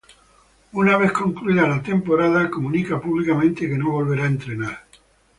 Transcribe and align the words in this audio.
Una 0.71 0.97
vez 0.97 1.11
concluida 1.11 1.67
la 1.67 1.83
temporada, 1.83 2.49
comunica 2.49 2.99
públicamente 2.99 3.69
que 3.69 3.77
no 3.77 3.91
volverá 3.91 4.23
a 4.23 4.33
entrenar. 4.33 4.79